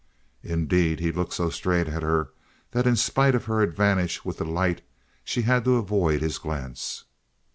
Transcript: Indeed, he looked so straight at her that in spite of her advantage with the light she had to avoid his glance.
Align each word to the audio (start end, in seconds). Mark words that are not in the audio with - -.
Indeed, 0.41 0.99
he 0.99 1.11
looked 1.11 1.33
so 1.33 1.51
straight 1.51 1.87
at 1.87 2.01
her 2.01 2.31
that 2.71 2.87
in 2.87 2.95
spite 2.95 3.35
of 3.35 3.45
her 3.45 3.61
advantage 3.61 4.25
with 4.25 4.37
the 4.39 4.45
light 4.45 4.81
she 5.23 5.43
had 5.43 5.63
to 5.65 5.75
avoid 5.75 6.23
his 6.23 6.39
glance. 6.39 7.03